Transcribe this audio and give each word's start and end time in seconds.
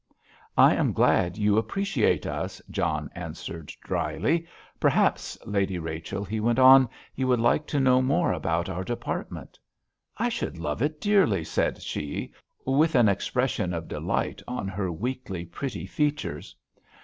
"I 0.57 0.73
am 0.73 0.93
glad 0.93 1.37
you 1.37 1.59
appreciate 1.59 2.25
us," 2.25 2.59
John 2.71 3.11
answered 3.13 3.71
dryly; 3.83 4.47
"perhaps, 4.79 5.37
Lady 5.45 5.77
Rachel," 5.77 6.23
he 6.25 6.39
went 6.39 6.57
on, 6.57 6.89
"you 7.13 7.27
would 7.27 7.39
like 7.39 7.67
to 7.67 7.79
know 7.79 8.01
more 8.01 8.33
about 8.33 8.67
our 8.67 8.83
department?" 8.83 9.59
"I 10.17 10.27
should 10.27 10.57
love 10.57 10.81
it 10.81 10.99
dearly," 10.99 11.43
said 11.43 11.83
she, 11.83 12.33
with 12.65 12.95
an 12.95 13.09
expression 13.09 13.75
of 13.75 13.87
delight 13.87 14.41
on 14.47 14.67
her 14.69 14.91
weakly 14.91 15.45
pretty 15.45 15.85
features. 15.85 16.55